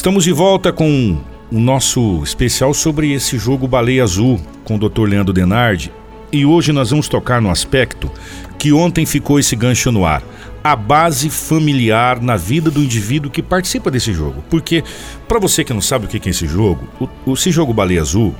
Estamos 0.00 0.24
de 0.24 0.32
volta 0.32 0.72
com 0.72 1.18
o 1.52 1.60
nosso 1.60 2.22
especial 2.24 2.72
sobre 2.72 3.12
esse 3.12 3.36
jogo 3.36 3.68
Baleia 3.68 4.02
Azul 4.02 4.40
com 4.64 4.76
o 4.76 4.88
Dr. 4.88 5.02
Leandro 5.02 5.30
Denardi. 5.30 5.92
E 6.32 6.46
hoje 6.46 6.72
nós 6.72 6.88
vamos 6.88 7.06
tocar 7.06 7.38
no 7.42 7.50
aspecto 7.50 8.10
que 8.58 8.72
ontem 8.72 9.04
ficou 9.04 9.38
esse 9.38 9.54
gancho 9.54 9.92
no 9.92 10.06
ar. 10.06 10.22
A 10.64 10.74
base 10.74 11.28
familiar 11.28 12.18
na 12.18 12.34
vida 12.34 12.70
do 12.70 12.82
indivíduo 12.82 13.30
que 13.30 13.42
participa 13.42 13.90
desse 13.90 14.14
jogo. 14.14 14.42
Porque, 14.48 14.82
para 15.28 15.38
você 15.38 15.62
que 15.62 15.74
não 15.74 15.82
sabe 15.82 16.06
o 16.06 16.08
que 16.08 16.16
é 16.26 16.30
esse 16.30 16.46
jogo, 16.46 16.88
o, 17.26 17.34
esse 17.34 17.50
jogo 17.50 17.74
Baleia 17.74 18.00
Azul, 18.00 18.34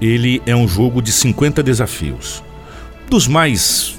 ele 0.00 0.40
é 0.46 0.54
um 0.54 0.68
jogo 0.68 1.02
de 1.02 1.10
50 1.10 1.64
desafios. 1.64 2.44
Dos 3.10 3.26
mais 3.26 3.98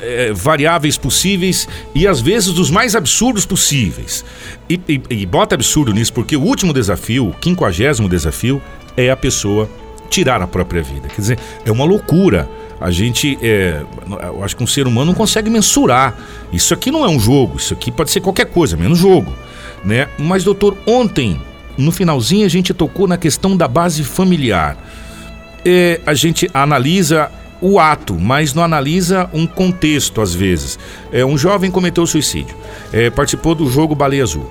é, 0.00 0.32
variáveis 0.32 0.96
possíveis 0.96 1.68
e 1.94 2.06
às 2.06 2.20
vezes 2.20 2.52
dos 2.52 2.70
mais 2.70 2.94
absurdos 2.94 3.46
possíveis. 3.46 4.24
E, 4.68 4.80
e, 4.88 5.00
e, 5.10 5.26
bota 5.26 5.54
absurdo 5.54 5.92
nisso, 5.92 6.12
porque 6.12 6.36
o 6.36 6.42
último 6.42 6.72
desafio, 6.72 7.28
o 7.28 7.34
quinquagésimo 7.34 8.08
desafio, 8.08 8.60
é 8.96 9.10
a 9.10 9.16
pessoa 9.16 9.68
tirar 10.08 10.40
a 10.42 10.46
própria 10.46 10.82
vida. 10.82 11.08
Quer 11.08 11.20
dizer, 11.20 11.38
é 11.64 11.70
uma 11.70 11.84
loucura. 11.84 12.48
A 12.80 12.90
gente, 12.90 13.38
é, 13.40 13.82
eu 14.22 14.44
acho 14.44 14.56
que 14.56 14.62
um 14.62 14.66
ser 14.66 14.86
humano 14.86 15.06
não 15.06 15.14
consegue 15.14 15.48
mensurar. 15.48 16.16
Isso 16.52 16.74
aqui 16.74 16.90
não 16.90 17.04
é 17.04 17.08
um 17.08 17.18
jogo, 17.18 17.56
isso 17.56 17.72
aqui 17.72 17.90
pode 17.90 18.10
ser 18.10 18.20
qualquer 18.20 18.46
coisa, 18.46 18.76
menos 18.76 18.98
jogo. 18.98 19.32
Né? 19.84 20.08
Mas, 20.18 20.44
doutor, 20.44 20.76
ontem, 20.86 21.40
no 21.78 21.90
finalzinho, 21.90 22.44
a 22.44 22.48
gente 22.48 22.74
tocou 22.74 23.06
na 23.06 23.16
questão 23.16 23.56
da 23.56 23.66
base 23.66 24.04
familiar. 24.04 24.76
É, 25.64 26.00
a 26.06 26.14
gente 26.14 26.50
analisa 26.52 27.30
o 27.60 27.78
ato, 27.78 28.14
mas 28.14 28.54
não 28.54 28.62
analisa 28.62 29.28
um 29.32 29.46
contexto 29.46 30.20
às 30.20 30.34
vezes. 30.34 30.78
É, 31.12 31.24
um 31.24 31.38
jovem 31.38 31.70
cometeu 31.70 32.06
suicídio, 32.06 32.56
é, 32.92 33.10
participou 33.10 33.54
do 33.54 33.68
jogo 33.68 33.94
Baleia 33.94 34.22
Azul. 34.22 34.50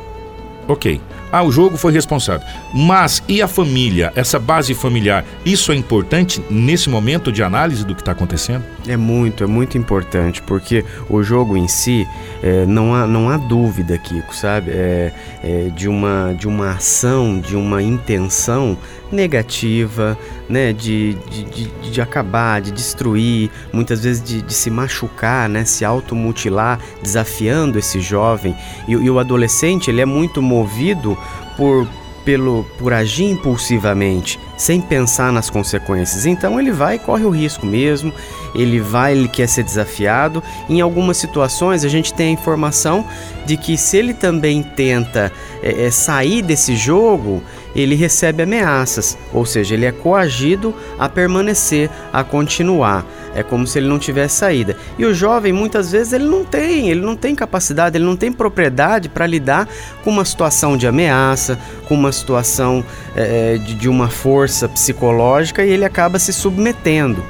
Ok. 0.68 1.00
Ah, 1.36 1.44
o 1.44 1.52
jogo 1.52 1.76
foi 1.76 1.92
responsável. 1.92 2.48
Mas 2.74 3.22
e 3.28 3.42
a 3.42 3.48
família, 3.48 4.14
essa 4.16 4.40
base 4.40 4.74
familiar? 4.74 5.26
Isso 5.46 5.74
é 5.74 5.76
importante 5.76 6.42
nesse 6.50 6.90
momento 6.90 7.30
de 7.30 7.44
análise 7.44 7.86
do 7.86 7.94
que 7.94 8.02
está 8.02 8.14
acontecendo? 8.14 8.64
É 8.88 8.96
muito, 8.96 9.44
é 9.44 9.48
muito 9.48 9.78
importante, 9.78 10.42
porque 10.42 10.86
o 11.10 11.22
jogo 11.22 11.58
em 11.58 11.68
si, 11.68 12.08
é, 12.42 12.66
não, 12.66 12.96
há, 12.96 13.06
não 13.06 13.30
há 13.30 13.36
dúvida, 13.36 13.98
Kiko, 13.98 14.34
sabe? 14.34 14.72
É, 14.72 15.12
é, 15.44 15.70
de, 15.76 15.90
uma, 15.90 16.34
de 16.40 16.48
uma 16.48 16.72
ação, 16.72 17.38
de 17.38 17.58
uma 17.58 17.84
intenção 17.84 18.78
negativa, 19.12 20.18
né? 20.48 20.72
De, 20.72 21.16
de, 21.30 21.44
de, 21.44 21.92
de 21.92 22.02
acabar, 22.02 22.62
de 22.62 22.72
destruir, 22.72 23.50
muitas 23.74 24.04
vezes 24.04 24.24
de, 24.24 24.42
de 24.42 24.54
se 24.54 24.70
machucar, 24.70 25.50
né? 25.50 25.66
Se 25.66 25.84
automutilar, 25.84 26.80
desafiando 27.02 27.78
esse 27.78 28.00
jovem. 28.00 28.56
E, 28.88 28.94
e 28.94 29.10
o 29.10 29.20
adolescente, 29.20 29.90
ele 29.90 30.00
é 30.00 30.06
muito 30.06 30.42
movido 30.42 31.18
por, 31.56 31.88
pelo, 32.24 32.66
por 32.78 32.92
agir 32.92 33.26
impulsivamente, 33.26 34.40
sem 34.58 34.82
pensar 34.82 35.32
nas 35.32 35.50
consequências. 35.50 36.26
Então 36.26 36.60
ele 36.60 36.72
vai 36.72 36.96
e 36.96 37.00
corre 37.00 37.24
o 37.24 37.30
risco 37.30 37.66
mesmo, 37.66 38.12
ele 38.54 38.80
vai, 38.80 39.14
ele 39.14 39.28
quer 39.28 39.48
ser 39.48 39.64
desafiado. 39.64 40.44
Em 40.70 40.82
algumas 40.82 41.18
situações 41.18 41.86
a 41.86 41.90
gente 41.90 42.14
tem 42.14 42.30
a 42.30 42.32
informação 42.32 43.06
de 43.46 43.56
que 43.58 43.78
se 43.78 43.98
ele 43.98 44.14
também 44.14 44.64
tenta 44.64 45.32
é, 45.62 45.90
sair 45.92 46.42
desse 46.42 46.76
jogo, 46.76 47.44
ele 47.76 47.94
recebe 47.94 48.42
ameaças, 48.42 49.18
ou 49.34 49.46
seja, 49.46 49.74
ele 49.74 49.86
é 49.86 49.92
coagido 49.92 50.74
a 50.98 51.10
permanecer, 51.10 51.90
a 52.14 52.24
continuar. 52.24 53.06
É 53.36 53.44
como 53.44 53.68
se 53.68 53.78
ele 53.78 53.88
não 53.88 54.00
tivesse 54.00 54.38
saída. 54.38 54.78
E 54.98 55.06
o 55.06 55.14
jovem 55.14 55.52
muitas 55.52 55.92
vezes 55.92 56.14
ele 56.14 56.24
não 56.24 56.46
tem, 56.46 56.90
ele 56.90 57.02
não 57.02 57.18
tem 57.18 57.36
capacidade, 57.36 57.98
ele 57.98 58.06
não 58.06 58.16
tem 58.16 58.32
propriedade 58.32 59.10
para 59.10 59.28
lidar 59.28 59.68
com 60.04 60.10
uma 60.10 60.24
situação 60.24 60.78
de 60.78 60.88
ameaça, 60.88 61.60
com 61.86 61.96
uma 61.96 62.14
situação 62.14 62.84
é, 63.14 63.58
de, 63.58 63.74
de 63.74 63.90
uma 63.90 64.10
força 64.10 64.70
psicológica 64.70 65.66
e 65.66 65.70
ele 65.70 65.84
acaba 65.84 66.18
se 66.18 66.32
submetendo. 66.32 67.22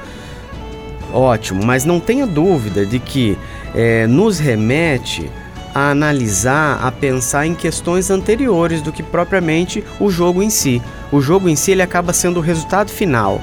Ótimo, 1.12 1.66
mas 1.66 1.86
não 1.86 2.00
tenha 2.00 2.28
dúvida 2.28 2.86
de 2.86 3.00
que 3.00 3.36
é, 3.74 4.06
nos 4.06 4.38
remete 4.38 5.30
a 5.76 5.92
analisar, 5.92 6.80
a 6.82 6.90
pensar 6.90 7.46
em 7.46 7.54
questões 7.54 8.10
anteriores 8.10 8.82
do 8.82 8.94
que 8.94 9.04
propriamente 9.04 9.84
o 10.00 10.10
jogo 10.10 10.42
em 10.42 10.50
si. 10.50 10.82
O 11.12 11.20
jogo 11.20 11.50
em 11.50 11.56
si 11.58 11.72
ele 11.72 11.82
acaba 11.82 12.14
sendo 12.14 12.38
o 12.38 12.42
resultado 12.42 12.90
final, 12.90 13.42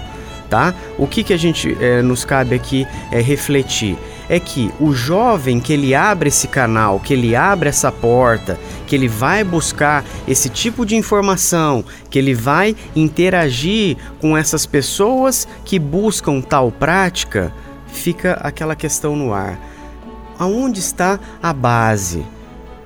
tá? 0.48 0.75
O 0.97 1.06
que, 1.06 1.22
que 1.22 1.34
a 1.34 1.37
gente 1.37 1.76
é, 1.78 2.00
nos 2.00 2.25
cabe 2.25 2.54
aqui 2.56 2.87
é 3.10 3.20
refletir 3.20 3.98
é 4.31 4.41
que 4.41 4.72
o 4.81 4.94
jovem 4.94 5.60
que 5.60 5.75
ele 5.75 5.94
abre 5.94 6.28
esse 6.28 6.48
canal, 6.48 6.98
que 6.98 7.12
ele 7.12 7.37
abre 7.37 7.69
essa 7.69 7.93
porta, 7.93 8.59
que 8.87 8.94
ele 8.94 9.09
vai 9.09 9.44
buscar 9.44 10.03
esse 10.26 10.49
tipo 10.49 10.87
de 10.87 10.97
informação, 10.97 11.84
que 12.09 12.19
ele 12.19 12.32
vai 12.32 12.75
interagir 12.97 13.99
com 14.22 14.34
essas 14.34 14.64
pessoas 14.64 15.47
que 15.66 15.78
buscam 15.78 16.41
tal 16.41 16.72
prática, 16.72 17.53
fica 17.88 18.34
aquela 18.43 18.75
questão 18.75 19.14
no 19.14 19.34
ar 19.34 19.59
aonde 20.42 20.80
está 20.80 21.20
a 21.41 21.53
base? 21.53 22.25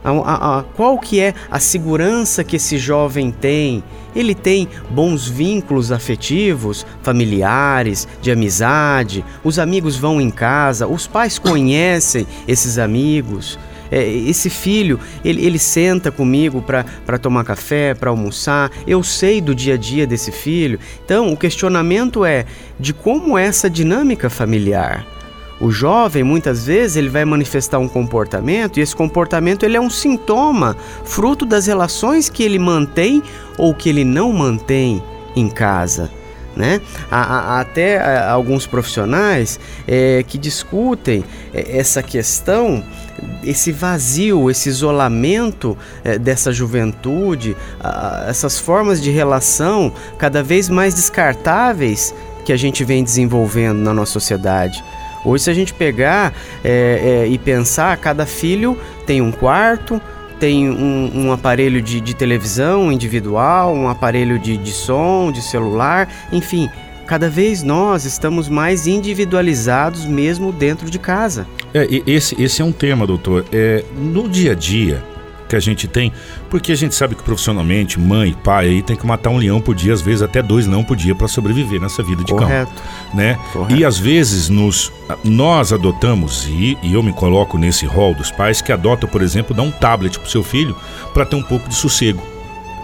A, 0.05 0.11
a, 0.11 0.59
a, 0.59 0.63
qual 0.63 0.99
que 0.99 1.19
é 1.19 1.35
a 1.51 1.59
segurança 1.59 2.45
que 2.45 2.57
esse 2.57 2.79
jovem 2.79 3.31
tem? 3.31 3.83
Ele 4.15 4.35
tem 4.35 4.69
bons 4.91 5.27
vínculos 5.27 5.91
afetivos, 5.91 6.87
familiares, 7.03 8.07
de 8.21 8.31
amizade, 8.31 9.25
os 9.43 9.59
amigos 9.59 9.97
vão 9.97 10.21
em 10.21 10.31
casa, 10.31 10.87
os 10.87 11.07
pais 11.07 11.39
conhecem 11.39 12.27
esses 12.47 12.79
amigos. 12.79 13.59
É, 13.91 14.07
esse 14.07 14.51
filho, 14.51 14.99
ele, 15.25 15.45
ele 15.45 15.59
senta 15.59 16.11
comigo 16.11 16.61
para 16.63 17.19
tomar 17.19 17.45
café, 17.45 17.95
para 17.95 18.11
almoçar, 18.11 18.71
eu 18.87 19.03
sei 19.03 19.41
do 19.41 19.55
dia 19.55 19.75
a 19.75 19.77
dia 19.77 20.07
desse 20.07 20.31
filho. 20.31 20.79
Então, 21.05 21.33
o 21.33 21.37
questionamento 21.37 22.25
é 22.25 22.45
de 22.79 22.93
como 22.93 23.39
é 23.39 23.47
essa 23.47 23.71
dinâmica 23.71 24.29
familiar. 24.29 25.07
O 25.61 25.71
jovem 25.71 26.23
muitas 26.23 26.67
vezes 26.67 26.97
ele 26.97 27.09
vai 27.09 27.25
manifestar 27.25 27.79
um 27.79 27.89
comportamento 27.89 28.79
e 28.79 28.83
esse 28.83 28.95
comportamento 28.95 29.65
ele 29.65 29.77
é 29.77 29.81
um 29.81 29.89
sintoma, 29.89 30.77
fruto 31.05 31.47
das 31.47 31.67
relações 31.67 32.29
que 32.29 32.43
ele 32.43 32.59
mantém 32.59 33.23
ou 33.57 33.75
que 33.75 33.89
ele 33.89 34.05
não 34.05 34.33
mantém 34.33 35.03
em 35.35 35.49
casa. 35.49 36.11
Né? 36.55 36.81
Há, 37.11 37.57
há 37.57 37.61
até 37.61 37.99
há 37.99 38.33
alguns 38.33 38.67
profissionais 38.67 39.61
é, 39.87 40.25
que 40.27 40.39
discutem 40.39 41.23
é, 41.53 41.79
essa 41.79 42.03
questão, 42.03 42.83
esse 43.45 43.71
vazio, 43.71 44.51
esse 44.51 44.71
isolamento 44.71 45.77
é, 46.03 46.19
dessa 46.19 46.53
juventude, 46.53 47.55
essas 48.27 48.59
formas 48.59 49.03
de 49.03 49.11
relação 49.11 49.93
cada 50.19 50.43
vez 50.43 50.71
mais 50.71 50.95
descartáveis 50.95 52.15
que 52.47 52.53
a 52.55 52.57
gente 52.57 52.85
vem 52.85 53.05
desenvolvendo 53.05 53.79
na 53.79 53.93
nossa 53.93 54.13
sociedade. 54.13 54.83
Hoje, 55.27 55.43
se 55.43 55.51
a 55.51 55.55
gente 55.55 55.75
pegar 55.75 56.33
é, 56.63 57.25
é, 57.25 57.29
e 57.29 57.37
pensar, 57.37 57.97
cada 57.97 58.25
filho 58.25 58.79
tem 59.05 59.21
um 59.21 59.33
quarto, 59.33 60.01
tem 60.39 60.71
um, 60.71 61.27
um 61.27 61.33
aparelho 61.33 61.83
de, 61.83 62.01
de, 62.01 62.15
televisão 62.15 62.93
individual, 62.93 63.75
um 63.75 63.89
aparelho 63.89 64.39
de, 64.39 64.57
de 64.57 64.71
som, 64.71 65.33
de 65.33 65.43
celular, 65.43 66.09
enfim, 66.31 66.71
cada 67.09 67.29
vez 67.29 67.65
nós 67.65 68.05
estamos 68.05 68.49
mais 68.49 68.87
individualizados 68.87 70.05
mesmo 70.05 70.53
dentro 70.53 70.89
de 70.89 70.99
casa. 70.99 71.45
É, 71.75 71.89
esse, 72.07 72.41
esse 72.41 72.63
é 72.63 72.65
um 72.65 72.73
tema, 72.73 73.05
doutor. 73.05 73.45
É, 73.53 73.85
no 73.97 74.29
dia 74.29 74.53
a 74.53 74.55
dia, 74.55 75.03
que 75.49 75.57
a 75.57 75.61
gente 75.61 75.87
tem, 75.87 76.13
porque 76.51 76.73
a 76.73 76.77
gente 76.77 76.95
sabe 76.95 77.15
que 77.15 77.23
profissionalmente, 77.23 77.99
mãe, 77.99 78.35
pai, 78.45 78.67
aí 78.69 78.83
tem 78.83 78.97
que 78.97 79.07
matar 79.07 79.31
um 79.31 79.39
leão 79.39 79.61
por 79.61 79.75
dia, 79.75 79.93
às 79.93 80.01
vezes 80.01 80.23
até 80.23 80.43
dois 80.43 80.67
leão 80.67 80.85
por 80.85 80.97
dia 80.97 81.15
para 81.15 81.29
sobreviver 81.29 81.81
nessa 81.81 82.03
vida 82.03 82.25
de 82.25 82.33
Correto. 82.33 82.73
cão, 82.73 83.17
né? 83.17 83.39
Correto. 83.53 83.75
E 83.75 83.85
às 83.85 83.99
vezes 83.99 84.49
nos 84.49 84.93
nós 85.25 85.73
adotamos 85.73 86.47
e, 86.49 86.77
e 86.83 86.95
eu 86.95 87.03
me 87.03 87.13
coloco 87.13 87.57
nesse 87.59 87.87
rol 87.87 88.15
dos 88.15 88.31
pais 88.31 88.61
que 88.61 88.73
adotam, 88.73 89.09
por 89.09 89.23
exemplo, 89.23 89.55
dar 89.55 89.63
um 89.63 89.71
tablet 89.71 90.19
pro 90.19 90.31
seu 90.31 90.43
filho 90.43 90.77
para 91.13 91.25
ter 91.25 91.37
um 91.37 91.43
pouco 91.43 91.69
de 91.69 91.75
sossego 91.75 92.23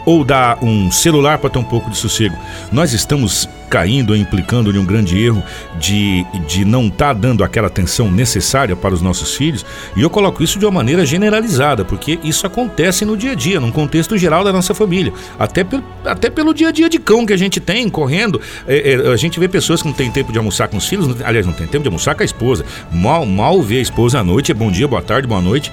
ou 0.04 0.24
dar 0.24 0.58
um 0.62 0.90
celular 0.90 1.38
para 1.38 1.50
ter 1.50 1.58
um 1.58 1.64
pouco 1.64 1.90
de 1.90 1.96
sossego. 1.96 2.36
Nós 2.70 2.92
estamos 2.92 3.48
caindo, 3.72 4.14
implicando 4.14 4.70
em 4.70 4.78
um 4.78 4.84
grande 4.84 5.18
erro 5.18 5.42
de, 5.80 6.26
de 6.46 6.62
não 6.62 6.88
estar 6.88 7.06
tá 7.06 7.12
dando 7.14 7.42
aquela 7.42 7.68
atenção 7.68 8.10
necessária 8.10 8.76
para 8.76 8.92
os 8.92 9.00
nossos 9.00 9.34
filhos. 9.34 9.64
E 9.96 10.02
eu 10.02 10.10
coloco 10.10 10.42
isso 10.42 10.58
de 10.58 10.66
uma 10.66 10.70
maneira 10.70 11.06
generalizada, 11.06 11.82
porque 11.82 12.18
isso 12.22 12.46
acontece 12.46 13.06
no 13.06 13.16
dia 13.16 13.32
a 13.32 13.34
dia, 13.34 13.58
num 13.58 13.70
contexto 13.70 14.18
geral 14.18 14.44
da 14.44 14.52
nossa 14.52 14.74
família. 14.74 15.10
Até, 15.38 15.64
até 16.04 16.28
pelo 16.28 16.52
dia 16.52 16.68
a 16.68 16.70
dia 16.70 16.86
de 16.86 16.98
cão 16.98 17.24
que 17.24 17.32
a 17.32 17.36
gente 17.36 17.60
tem 17.60 17.88
correndo. 17.88 18.38
É, 18.68 18.92
é, 18.92 19.10
a 19.10 19.16
gente 19.16 19.40
vê 19.40 19.48
pessoas 19.48 19.80
que 19.80 19.88
não 19.88 19.94
têm 19.94 20.10
tempo 20.10 20.32
de 20.32 20.36
almoçar 20.36 20.68
com 20.68 20.76
os 20.76 20.86
filhos, 20.86 21.22
aliás, 21.22 21.46
não 21.46 21.54
tem 21.54 21.66
tempo 21.66 21.82
de 21.82 21.88
almoçar 21.88 22.14
com 22.14 22.20
a 22.22 22.26
esposa. 22.26 22.66
Mal, 22.92 23.24
mal 23.24 23.62
vê 23.62 23.78
a 23.78 23.82
esposa 23.82 24.18
à 24.18 24.24
noite, 24.24 24.52
é 24.52 24.54
bom 24.54 24.70
dia, 24.70 24.86
boa 24.86 25.00
tarde, 25.00 25.26
boa 25.26 25.40
noite 25.40 25.72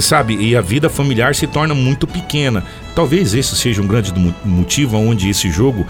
sabe? 0.00 0.34
E 0.36 0.56
a 0.56 0.62
vida 0.62 0.88
familiar 0.88 1.34
se 1.34 1.46
torna 1.46 1.74
muito 1.74 2.06
pequena. 2.06 2.64
Talvez 2.94 3.34
esse 3.34 3.54
seja 3.54 3.82
um 3.82 3.86
grande 3.86 4.10
motivo 4.42 4.96
onde 4.96 5.28
esse 5.28 5.50
jogo 5.50 5.86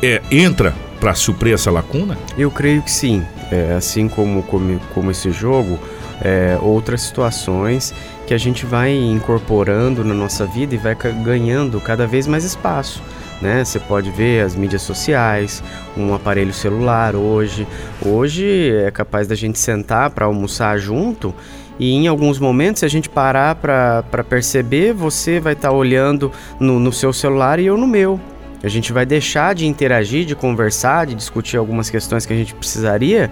é, 0.00 0.22
entra 0.30 0.72
para 1.00 1.14
suprir 1.14 1.54
essa 1.54 1.70
lacuna? 1.70 2.16
Eu 2.36 2.50
creio 2.50 2.82
que 2.82 2.90
sim. 2.90 3.24
É, 3.50 3.72
assim 3.72 4.08
como, 4.08 4.42
como, 4.44 4.78
como 4.94 5.10
esse 5.10 5.32
jogo, 5.32 5.78
é, 6.22 6.56
outras 6.60 7.00
situações 7.00 7.92
que 8.26 8.34
a 8.34 8.38
gente 8.38 8.64
vai 8.64 8.94
incorporando 8.94 10.04
na 10.04 10.14
nossa 10.14 10.46
vida 10.46 10.74
e 10.74 10.78
vai 10.78 10.94
ganhando 10.94 11.80
cada 11.80 12.06
vez 12.06 12.26
mais 12.26 12.44
espaço. 12.44 13.02
Né? 13.40 13.64
Você 13.64 13.80
pode 13.80 14.10
ver 14.10 14.44
as 14.44 14.54
mídias 14.54 14.82
sociais, 14.82 15.64
um 15.96 16.14
aparelho 16.14 16.52
celular 16.52 17.16
hoje. 17.16 17.66
Hoje 18.04 18.70
é 18.70 18.90
capaz 18.90 19.26
da 19.26 19.34
gente 19.34 19.58
sentar 19.58 20.10
para 20.10 20.26
almoçar 20.26 20.78
junto 20.78 21.34
e 21.80 21.94
em 21.94 22.06
alguns 22.06 22.38
momentos, 22.38 22.80
se 22.80 22.84
a 22.84 22.90
gente 22.90 23.08
parar 23.08 23.54
para 23.54 24.22
perceber, 24.28 24.92
você 24.92 25.40
vai 25.40 25.54
estar 25.54 25.70
tá 25.70 25.74
olhando 25.74 26.30
no, 26.60 26.78
no 26.78 26.92
seu 26.92 27.10
celular 27.10 27.58
e 27.58 27.64
eu 27.64 27.78
no 27.78 27.86
meu. 27.86 28.20
A 28.62 28.68
gente 28.68 28.92
vai 28.92 29.06
deixar 29.06 29.54
de 29.54 29.66
interagir, 29.66 30.26
de 30.26 30.34
conversar, 30.34 31.06
de 31.06 31.14
discutir 31.14 31.56
algumas 31.56 31.88
questões 31.88 32.26
que 32.26 32.32
a 32.32 32.36
gente 32.36 32.54
precisaria 32.54 33.30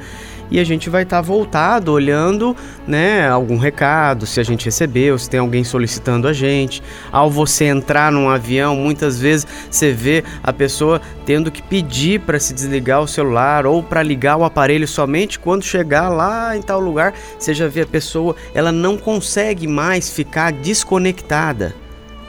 e 0.51 0.59
a 0.59 0.65
gente 0.65 0.89
vai 0.89 1.03
estar 1.03 1.17
tá 1.17 1.23
voltado 1.23 1.93
olhando, 1.93 2.57
né, 2.87 3.29
algum 3.29 3.59
recado, 3.59 4.27
se 4.27 4.41
a 4.41 4.43
gente 4.43 4.65
recebeu, 4.65 5.19
se 5.19 5.29
tem 5.29 5.41
alguém 5.41 5.63
solicitando 5.63 6.27
a 6.27 6.33
gente. 6.33 6.83
Ao 7.13 7.31
você 7.31 7.67
entrar 7.67 8.11
num 8.11 8.29
avião, 8.29 8.75
muitas 8.75 9.21
vezes 9.21 9.47
você 9.71 9.93
vê 9.93 10.25
a 10.43 10.53
pessoa 10.53 11.01
tendo 11.27 11.51
que 11.51 11.63
pedir 11.63 12.21
para 12.21 12.41
se 12.41 12.55
desligar 12.55 13.03
o 13.03 13.09
celular 13.09 13.67
ou 13.67 13.83
para 13.83 14.03
ligar 14.03 14.37
o 14.37 14.45
aparelho 14.45 14.89
somente 14.89 15.39
quando 15.39 15.63
chegar 15.63 16.09
lá 16.09 16.57
em 16.57 16.63
tal 16.63 16.81
lugar, 16.81 17.13
você 17.39 17.53
já 17.53 17.69
vê 17.69 17.83
a 17.83 17.87
pessoa, 17.87 18.35
ela 18.55 18.73
não 18.73 18.97
consegue 18.97 19.67
mais 19.67 20.11
ficar 20.11 20.53
desconectada 20.53 21.75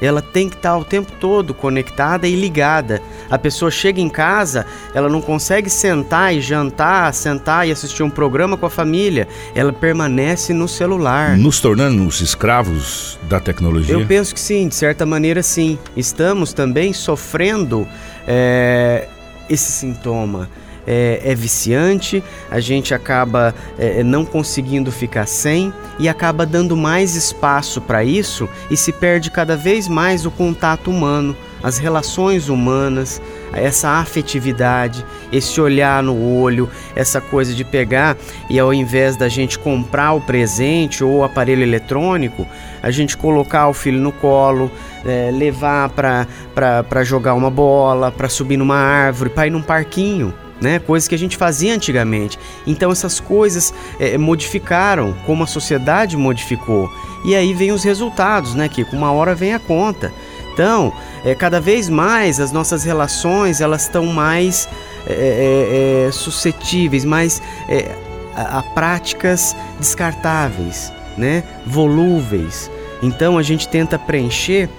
ela 0.02 0.22
tem 0.22 0.50
que 0.50 0.56
estar 0.56 0.78
o 0.78 0.86
tempo 0.86 1.12
todo 1.20 1.54
conectada 1.54 2.28
e 2.28 2.36
ligada. 2.36 3.02
A 3.30 3.38
pessoa 3.38 3.70
chega 3.70 4.00
em 4.00 4.10
casa, 4.10 4.66
ela 4.94 5.10
não 5.10 5.22
consegue 5.22 5.70
sentar 5.70 6.34
e 6.34 6.42
jantar, 6.42 7.14
sentar 7.14 7.68
e 7.68 7.72
assistir 7.72 8.04
um 8.04 8.10
programa 8.10 8.58
com 8.58 8.66
a 8.66 8.70
família. 8.70 9.28
Ela 9.54 9.74
permanece 9.74 10.54
no 10.54 10.68
celular. 10.68 11.38
Nos 11.38 11.60
tornando 11.60 12.06
os 12.06 12.22
escravos 12.22 13.20
da 13.24 13.40
tecnologia? 13.40 13.96
Eu 13.96 14.06
penso 14.06 14.34
que 14.34 14.40
sim, 14.40 14.68
de 14.68 14.76
certa 14.76 15.06
maneira 15.06 15.44
sim. 15.44 15.78
Estamos 15.96 16.54
também 16.54 16.94
sofrendo 16.94 17.88
é, 18.28 19.08
esse 19.50 19.72
sintoma 19.72 20.50
é, 20.88 21.22
é 21.24 21.36
viciante, 21.36 22.24
a 22.50 22.60
gente 22.60 22.94
acaba 22.94 23.54
é, 23.78 24.00
é, 24.00 24.04
não 24.04 24.26
conseguindo 24.26 24.92
ficar 24.92 25.26
sem 25.26 25.74
e 25.98 26.08
acaba 26.10 26.46
dando 26.46 26.76
mais 26.76 27.16
espaço 27.16 27.82
para 27.82 28.04
isso 28.04 28.50
e 28.70 28.78
se 28.78 28.92
perde 28.92 29.30
cada 29.30 29.56
vez 29.56 29.88
mais 29.88 30.26
o 30.26 30.32
contato 30.32 30.90
humano, 30.90 31.36
as 31.62 31.78
relações 31.78 32.50
humanas, 32.50 33.22
essa 33.54 33.90
afetividade, 33.90 35.06
esse 35.32 35.60
olhar 35.60 36.02
no 36.02 36.40
olho, 36.40 36.70
essa 36.96 37.20
coisa 37.20 37.54
de 37.54 37.64
pegar 37.64 38.18
e 38.50 38.58
ao 38.58 38.74
invés 38.74 39.16
da 39.16 39.28
gente 39.28 39.60
comprar 39.60 40.14
o 40.14 40.22
presente 40.22 41.04
ou 41.04 41.18
o 41.18 41.24
aparelho 41.24 41.64
eletrônico, 41.64 42.48
a 42.82 42.92
gente 42.92 43.18
colocar 43.18 43.68
o 43.68 43.74
filho 43.74 44.00
no 44.00 44.12
colo, 44.12 44.72
é, 45.06 45.30
levar 45.32 45.90
para 45.90 47.04
jogar 47.04 47.34
uma 47.34 47.50
bola, 47.50 48.12
para 48.12 48.30
subir 48.30 48.58
numa 48.58 48.78
árvore, 48.78 49.30
para 49.30 49.48
ir 49.48 49.50
num 49.50 49.62
parquinho 49.62 50.34
né? 50.62 50.80
Coisas 50.80 51.08
que 51.08 51.16
a 51.16 51.18
gente 51.18 51.38
fazia 51.38 51.74
antigamente. 51.74 52.38
Então 52.66 52.92
essas 52.92 53.20
coisas 53.20 53.74
é, 54.00 54.18
modificaram, 54.18 55.16
como 55.26 55.44
a 55.44 55.48
sociedade 55.48 56.18
modificou. 56.18 56.90
E 57.26 57.36
aí 57.36 57.54
vem 57.54 57.72
os 57.72 57.84
resultados, 57.84 58.56
né? 58.56 58.70
Que 58.70 58.86
com 58.86 58.96
uma 58.96 59.12
hora 59.12 59.36
vem 59.36 59.54
a 59.54 59.60
conta. 59.60 60.14
Então, 60.54 60.92
é, 61.24 61.34
cada 61.34 61.62
vez 61.62 61.88
mais 61.88 62.40
as 62.40 62.52
nossas 62.52 62.84
relações 62.84 63.62
elas 63.62 63.84
estão 63.84 64.06
mais 64.08 64.68
é, 65.08 65.14
é, 65.14 66.08
é 66.08 66.12
suscetíveis, 66.12 67.06
mais 67.06 67.42
é, 67.70 67.96
a, 68.36 68.60
a, 68.60 68.64
práticas 68.64 69.56
descartáveis, 69.80 70.92
né? 71.18 71.44
Volúveis. 71.66 72.70
Então 73.02 73.38
a 73.38 73.42
gente 73.42 73.70
tenta 73.70 73.98
preencher 73.98 74.70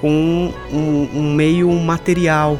com 0.00 0.52
um, 0.72 1.08
um 1.12 1.34
meio 1.34 1.70
material, 1.72 2.58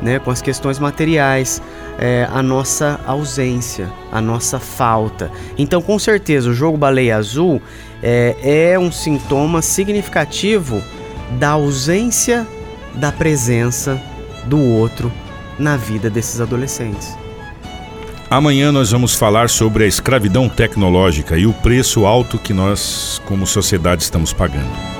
né? 0.00 0.18
Com 0.18 0.30
as 0.30 0.40
questões 0.42 0.78
materiais 0.78 1.60
é, 1.98 2.28
a 2.32 2.42
nossa 2.42 3.00
ausência, 3.06 3.90
a 4.12 4.20
nossa 4.20 4.58
falta. 4.58 5.30
Então, 5.58 5.82
com 5.82 5.98
certeza, 5.98 6.48
o 6.48 6.54
jogo 6.54 6.78
Baleia 6.78 7.16
Azul 7.16 7.60
é, 8.02 8.70
é 8.72 8.78
um 8.78 8.92
sintoma 8.92 9.60
significativo 9.60 10.82
da 11.38 11.50
ausência 11.50 12.46
da 12.94 13.12
presença 13.12 14.00
do 14.46 14.60
outro 14.60 15.12
na 15.58 15.76
vida 15.76 16.08
desses 16.08 16.40
adolescentes. 16.40 17.16
Amanhã 18.30 18.70
nós 18.70 18.90
vamos 18.90 19.14
falar 19.14 19.48
sobre 19.48 19.84
a 19.84 19.86
escravidão 19.86 20.48
tecnológica 20.48 21.36
e 21.36 21.46
o 21.46 21.52
preço 21.52 22.04
alto 22.04 22.38
que 22.38 22.52
nós, 22.52 23.20
como 23.24 23.46
sociedade, 23.46 24.02
estamos 24.02 24.32
pagando. 24.32 24.97